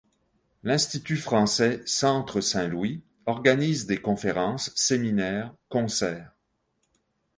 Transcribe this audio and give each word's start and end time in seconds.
L'Institut 0.63 1.15
français- 1.17 1.83
Centre 1.85 2.41
Saint-Louis 2.41 3.03
organise 3.27 3.85
des 3.85 4.01
conférences, 4.01 4.71
séminaires, 4.75 5.53
concerts. 5.69 6.31